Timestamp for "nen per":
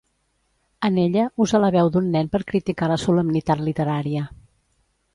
2.17-2.43